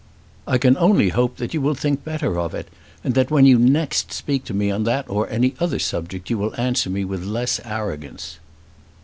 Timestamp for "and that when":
3.03-3.45